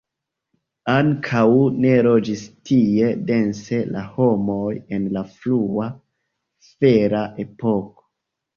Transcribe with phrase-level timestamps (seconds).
[0.93, 1.43] Ankaŭ
[1.83, 5.93] ne loĝis tie dense la homoj en la frua
[6.75, 8.13] fera epoko.